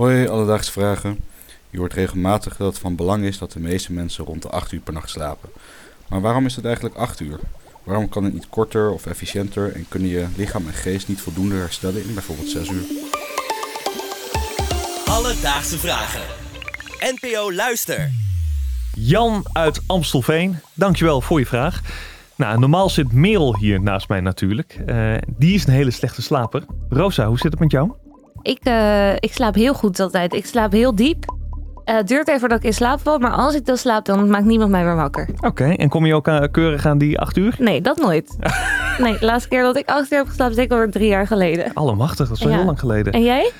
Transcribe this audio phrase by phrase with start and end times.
[0.00, 1.18] Hoi, alledaagse vragen.
[1.70, 4.72] Je hoort regelmatig dat het van belang is dat de meeste mensen rond de 8
[4.72, 5.48] uur per nacht slapen.
[6.08, 7.38] Maar waarom is het eigenlijk 8 uur?
[7.82, 11.54] Waarom kan het niet korter of efficiënter en kunnen je lichaam en geest niet voldoende
[11.54, 12.82] herstellen in bijvoorbeeld 6 uur?
[15.06, 16.22] Alledaagse vragen.
[17.00, 18.10] NPO Luister.
[18.94, 21.80] Jan uit Amstelveen, dankjewel voor je vraag.
[22.34, 24.80] Nou, normaal zit Merel hier naast mij natuurlijk.
[24.86, 26.64] Eh, die is een hele slechte slaper.
[26.88, 27.92] Rosa, hoe zit het met jou?
[28.42, 30.34] Ik, eh, ik slaap heel goed altijd.
[30.34, 31.38] Ik slaap heel diep.
[31.84, 34.30] Eh, het duurt even voordat ik in slaap val, maar als ik dan slaap, dan
[34.30, 35.28] maakt niemand mij meer wakker.
[35.40, 37.54] Oké, en kom je ook eh, keurig aan die acht uur?
[37.58, 38.36] Nee, dat nooit.
[38.98, 41.26] nee, de laatste keer dat ik acht uur heb geslapen, is zeker alweer drie jaar
[41.26, 41.72] geleden.
[41.74, 42.56] Allemachtig, dat is wel Ja.
[42.58, 43.12] heel lang geleden.
[43.12, 43.50] En jij?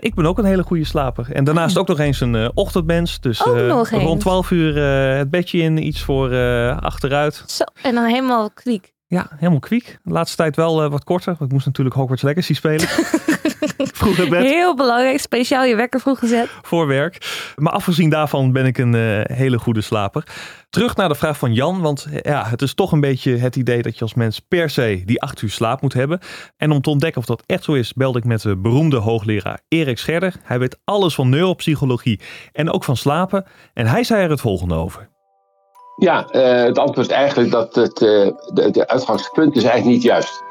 [0.00, 1.26] Ik ben ook een hele goede slaper.
[1.32, 3.20] En daarnaast ook nog eens een eh, ochtendmens.
[3.20, 4.02] Dus Ook nog eens.
[4.02, 4.76] rond 12 uur
[5.16, 6.34] het bedje in, iets voor
[6.80, 7.42] achteruit.
[7.46, 8.92] Zo, en dan helemaal kwiek.
[9.06, 9.98] Ja, helemaal kwiek.
[10.04, 11.26] De laatste tijd wel wat korter.
[11.32, 12.86] want Ik moest natuurlijk Hogwarts Legacy spelen.
[13.98, 14.42] Vroeg bed.
[14.42, 16.48] Heel belangrijk, speciaal je wekker vroeg gezet.
[16.62, 17.52] voor werk.
[17.56, 20.24] Maar afgezien daarvan ben ik een eh, hele goede slaper.
[20.70, 23.56] Terug naar de vraag van Jan, want eh, ja, het is toch een beetje het
[23.56, 26.18] idee dat je als mens per se die acht uur slaap moet hebben.
[26.56, 29.60] En om te ontdekken of dat echt zo is, belde ik met de beroemde hoogleraar
[29.68, 30.34] Erik Scherder.
[30.42, 32.20] Hij weet alles van neuropsychologie
[32.52, 33.44] en ook van slapen.
[33.74, 35.08] En hij zei er het volgende over.
[35.98, 40.02] Ja, eh, het antwoord is eigenlijk dat het eh, de, de uitgangspunt is eigenlijk niet
[40.02, 40.42] juist.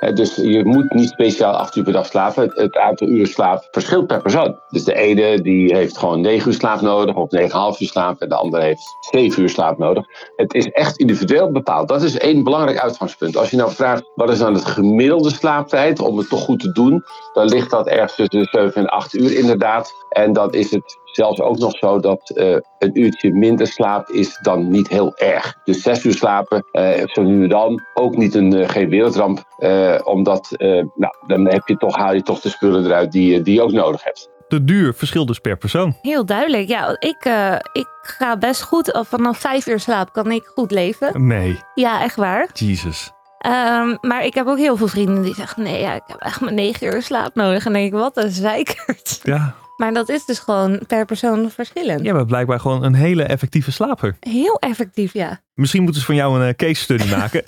[0.00, 2.52] Eh, dus je moet niet speciaal acht uur per dag slapen.
[2.54, 4.58] Het, aantal uren slaap verschilt per persoon.
[4.68, 8.20] Dus de ene die heeft gewoon negen uur slaap nodig of negen uur slaap.
[8.20, 10.04] En de andere heeft zeven uur slaap nodig.
[10.36, 11.88] Het is echt individueel bepaald.
[11.88, 13.36] Dat is één belangrijk uitgangspunt.
[13.36, 16.72] Als je nou vraagt wat is dan het gemiddelde slaaptijd om het toch goed te
[16.72, 17.04] doen.
[17.32, 19.92] Dan ligt dat ergens tussen de zeven en acht uur inderdaad.
[20.08, 24.38] En dan is het zelfs ook nog zo dat eh, een uurtje minder slaap is
[24.42, 25.54] dan niet heel erg.
[25.64, 29.46] Dus zes uur slapen, eh, zo nu en dan, ook niet een, eh, geen wereldramp.
[29.58, 33.32] eh, omdat, eh, nou, dan heb je toch, haal je toch de spullen eruit die,
[33.32, 34.28] je- die je ook nodig hebt.
[34.48, 35.96] De duur verschilt dus per persoon.
[36.02, 36.68] Heel duidelijk.
[36.68, 38.98] Ja, ik, eh, ik ga best goed.
[39.08, 41.26] Vanaf vijf uur slaap kan ik goed leven.
[41.26, 42.48] Nee, Ja, echt waar.
[42.52, 43.12] Jesus.
[43.38, 46.40] Ehm, maar ik heb ook heel veel vrienden die zeggen: nee, ja, ik heb echt
[46.40, 47.58] maar negen uur slaap nodig.
[47.66, 49.20] En dan denk ik: wat een zeikert.
[49.22, 52.04] Ja, Maar dat is dus gewoon per persoon verschillend.
[52.04, 54.16] jij bent blijkbaar gewoon een hele effectieve slaper.
[54.20, 55.40] Heel effectief, ja.
[55.58, 57.42] Misschien moeten ze van jou een eh, case study maken.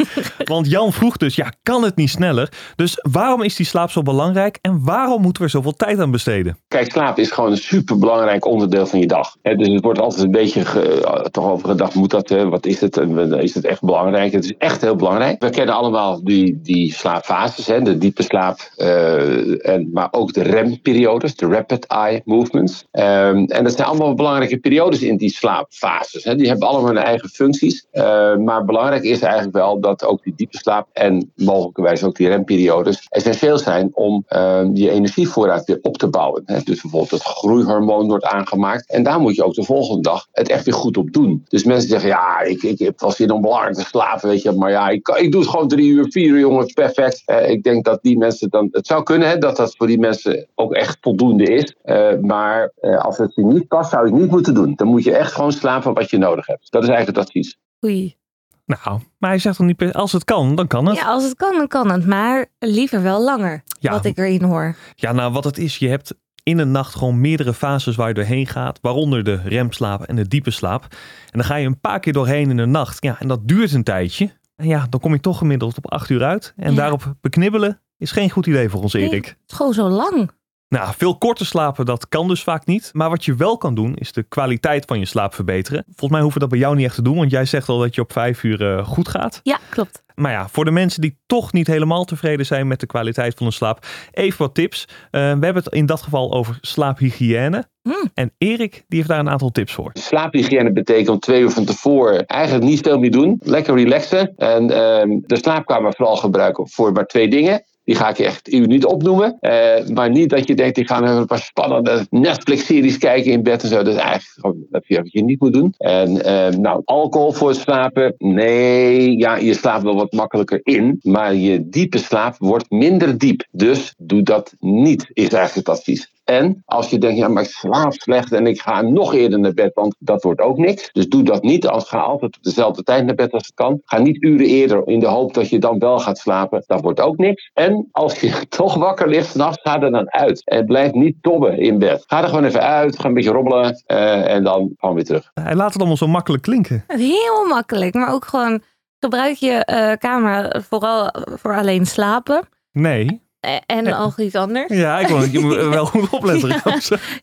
[0.44, 2.52] Want Jan vroeg dus, ja, kan het niet sneller?
[2.76, 4.58] Dus waarom is die slaap zo belangrijk?
[4.60, 6.58] En waarom moeten we er zoveel tijd aan besteden?
[6.68, 9.36] Kijk, slaap is gewoon een superbelangrijk onderdeel van je dag.
[9.42, 12.48] Hè, dus het wordt altijd een beetje ge- eh, toch over gedacht, moet dat, hè,
[12.48, 12.96] wat is het?
[12.96, 14.32] En eh, is het echt belangrijk?
[14.32, 15.42] Het is echt heel belangrijk.
[15.42, 20.42] We kennen allemaal die, die slaapfases, hè, de diepe slaap, eh, en, maar ook de
[20.42, 22.84] REM-periodes, de Rapid Eye Movements.
[22.90, 26.24] Ehm, en dat zijn allemaal belangrijke periodes in die slaapfases.
[26.24, 26.34] Hè.
[26.36, 27.86] Die hebben allemaal hun eigen functies.
[28.00, 32.28] Eh, maar belangrijk is eigenlijk wel dat ook die diepe slaap en mogelijkerwijs ook die
[32.28, 36.42] REM-periodes essentieel zijn om eh, je energievoorraad weer op te bouwen.
[36.44, 36.60] Hè.
[36.62, 38.90] Dus bijvoorbeeld het groeihormoon wordt aangemaakt.
[38.90, 41.44] En daar moet je ook de volgende dag het echt weer goed op doen.
[41.48, 44.52] Dus mensen zeggen, ja, ik, ik heb wel zin belangrijk te slapen, weet je.
[44.52, 47.22] Maar ja, ik, ik doe het gewoon drie uur, vier uur, jongens, perfect.
[47.26, 49.98] Eh, ik denk dat die mensen dan, het zou kunnen hè, dat dat voor die
[49.98, 51.74] mensen ook echt voldoende is.
[51.82, 54.72] Eh, maar als het niet past, zou je het niet moeten doen.
[54.76, 56.70] Dan moet je echt gewoon slapen wat je nodig hebt.
[56.70, 57.58] Dat is eigenlijk het advies.
[57.84, 58.18] Oei.
[58.66, 60.96] Nou, maar hij zegt dan niet, als het kan, dan kan het.
[60.96, 62.06] Ja, als het kan, dan kan het.
[62.06, 63.62] Maar liever wel langer.
[63.80, 63.90] Ja.
[63.90, 64.76] Wat ik erin hoor.
[64.94, 68.14] Ja, nou wat het is, je hebt in een nacht gewoon meerdere fases waar je
[68.14, 68.78] doorheen gaat.
[68.82, 70.82] Waaronder de remslaap en de diepe slaap.
[71.30, 73.02] En dan ga je een paar keer doorheen in de nacht.
[73.04, 74.30] Ja, en dat duurt een tijdje.
[74.56, 76.52] En ja, dan kom je toch gemiddeld op acht uur uit.
[76.56, 76.76] En Ja.
[76.76, 79.26] daarop beknibbelen is geen goed idee voor ons, Nee, Erik.
[79.26, 80.30] het is gewoon zo lang.
[80.70, 82.90] Nou, veel korter slapen, dat kan dus vaak niet.
[82.92, 85.84] Maar wat je wel kan doen, is de kwaliteit van je slaap verbeteren.
[85.86, 87.78] Volgens mij hoeven we dat bij jou niet echt te doen, want jij zegt al
[87.78, 89.40] dat je op vijf uur eh, goed gaat.
[89.42, 90.02] Ja, klopt.
[90.14, 93.42] Maar ja, voor de mensen die toch niet helemaal tevreden zijn met de kwaliteit van
[93.42, 94.84] hun slaap, even wat tips.
[94.88, 97.68] Eh, we hebben het in dat geval over slaaphygiëne.
[97.82, 98.10] Hmm.
[98.14, 99.90] En Erik, die heeft daar een aantal tips voor.
[99.92, 103.40] Slaaphygiëne betekent om twee uur van tevoren eigenlijk niet veel meer doen.
[103.42, 104.32] Lekker relaxen.
[104.36, 107.64] En ehm, de slaapkamer vooral gebruiken voor maar twee dingen.
[107.90, 109.36] Die ga ik echt u niet opnoemen.
[109.40, 113.42] Eh, maar niet dat je denkt, ik ga even een paar spannende Netflix-series kijken in
[113.42, 113.76] bed en zo.
[113.76, 115.74] Dat is eigenlijk gewoon dat je, wat je niet moet doen.
[115.78, 118.14] En ehm, nou, alcohol voor het slapen.
[118.18, 120.98] Nee, ja, je slaapt wel wat makkelijker in.
[121.02, 123.44] Maar je diepe slaap wordt minder diep.
[123.50, 126.10] Dus doe dat niet, is eigenlijk het advies.
[126.30, 129.54] En als je denkt, ja, maar ik slaap slecht en ik ga nog eerder naar
[129.54, 130.90] bed, want dat wordt ook niks.
[130.92, 131.66] Dus doe dat niet.
[131.66, 133.80] Als ga altijd op dezelfde tijd naar bed als het kan.
[133.84, 136.64] Ga niet uren eerder in de hoop dat je dan wel gaat slapen.
[136.66, 137.50] Dat wordt ook niks.
[137.54, 140.44] En als je toch wakker ligt s'nachts, ga er dan uit.
[140.44, 142.04] En blijf niet tobben in bed.
[142.06, 145.30] Ga er gewoon even uit, ga een beetje robbelen eh, en dan gewoon weer terug.
[145.34, 146.84] Hij laat het allemaal zo makkelijk klinken.
[146.86, 147.94] Heel makkelijk.
[147.94, 148.62] Maar ook gewoon
[148.98, 152.48] gebruik je eh, kamer vooral voor alleen slapen.
[152.72, 153.20] Nee,
[153.66, 154.72] En nog iets anders.
[154.74, 156.48] Ja, ik wil je moet wel goed opletten.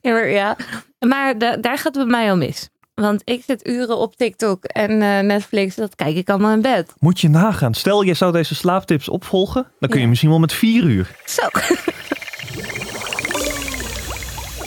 [0.01, 0.55] Ja, maar, ja.
[0.99, 2.69] maar da- daar gaat het bij mij al mis.
[2.95, 5.75] Want ik zit uren op TikTok en eh, Netflix.
[5.75, 6.93] Dat kijk ik allemaal in bed.
[6.99, 7.73] Moet je nagaan.
[7.73, 9.63] Stel, je zou deze slaaptips opvolgen.
[9.79, 10.09] Dan kun je Ja.
[10.09, 11.11] misschien wel met vier uur.
[11.25, 11.41] Zo.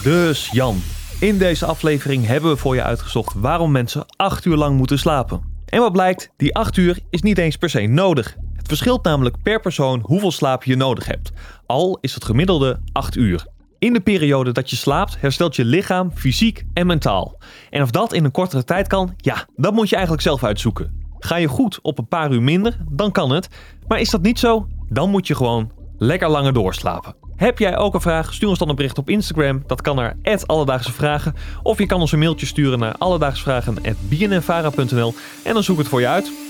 [0.02, 0.82] Dus Jan,
[1.20, 5.40] in deze aflevering hebben we voor je uitgezocht waarom mensen acht uur lang moeten slapen.
[5.66, 8.36] En wat blijkt, die acht uur is niet eens per se nodig.
[8.70, 11.32] Verschilt namelijk per persoon hoeveel slaap je nodig hebt.
[11.66, 13.46] Al is het gemiddelde 8 uur.
[13.78, 17.38] In de periode dat je slaapt herstelt je lichaam fysiek en mentaal.
[17.70, 21.08] En of dat in een kortere tijd kan, ja, dat moet je eigenlijk zelf uitzoeken.
[21.18, 23.48] Ga je goed op een paar uur minder, dan kan het.
[23.88, 27.14] Maar is dat niet zo, dan moet je gewoon lekker langer doorslapen.
[27.36, 28.34] Heb jij ook een vraag?
[28.34, 29.62] Stuur ons dan een bericht op Instagram.
[29.66, 31.34] Dat kan naar Alledaagse Vragen.
[31.62, 35.14] Of je kan ons een mailtje sturen naar alledaagsvragen.bnnvara.nl
[35.44, 36.49] en dan zoek ik het voor je uit.